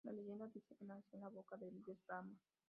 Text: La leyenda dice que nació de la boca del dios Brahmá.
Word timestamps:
La 0.05 0.11
leyenda 0.13 0.47
dice 0.47 0.73
que 0.75 0.83
nació 0.83 1.11
de 1.19 1.19
la 1.19 1.29
boca 1.29 1.57
del 1.57 1.79
dios 1.83 2.03
Brahmá. 2.07 2.35